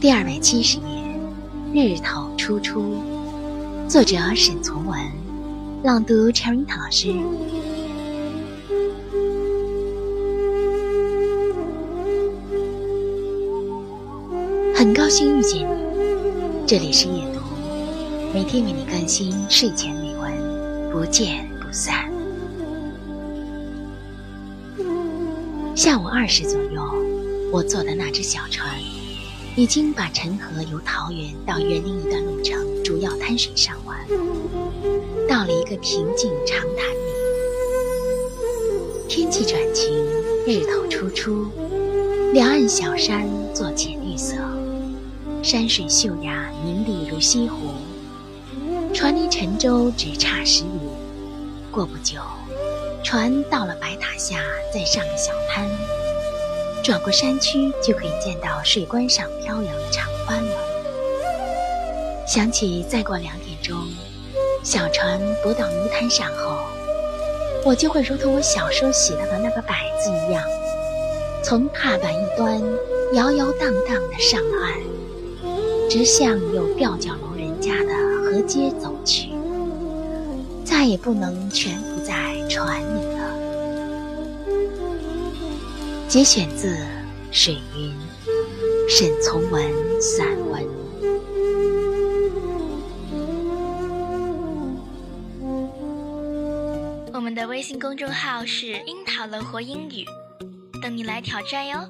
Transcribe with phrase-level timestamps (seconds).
[0.00, 0.78] 第二百七十
[1.74, 2.96] 页，日头初出，
[3.86, 4.98] 作者沈从文，
[5.82, 7.12] 朗读 Cherry 老师。
[14.74, 17.40] 很高兴遇见你，这里是夜读，
[18.32, 20.32] 每天为你更新睡前美文，
[20.90, 22.10] 不见不散。
[25.76, 26.82] 下午二时左右，
[27.52, 28.66] 我坐的那只小船。
[29.56, 33.98] 已经把陈河由桃园到园林一段路程主要滩水上完，
[35.28, 37.00] 到了一个平静长潭里。
[39.08, 39.92] 天气转晴，
[40.46, 41.46] 日头初出，
[42.32, 44.36] 两岸小山作浅绿色，
[45.42, 47.74] 山水秀雅，明丽如西湖。
[48.94, 50.80] 船离沉舟只差十里，
[51.72, 52.20] 过不久，
[53.04, 54.40] 船到了白塔下，
[54.72, 55.68] 再上个小滩。
[56.82, 60.56] 转过山区，就可以见到水关上飘扬的长帆了。
[62.26, 63.76] 想起再过两点钟，
[64.62, 66.58] 小船泊到泥滩上后，
[67.64, 70.42] 我就会如同我小时候写到的那个“摆子一样，
[71.42, 72.60] 从踏板一端
[73.14, 77.92] 摇摇荡荡地上了岸，直向有吊脚楼人家的
[78.22, 79.30] 河街走去，
[80.64, 82.14] 再也不能全伏在
[82.48, 83.19] 船里了。
[86.10, 86.74] 节选自
[87.30, 87.94] 《水云》，
[88.88, 89.62] 沈从文
[90.02, 90.66] 散文。
[97.12, 100.04] 我们的微信公众号是“樱桃乐活英语”，
[100.82, 101.88] 等你来挑战哟。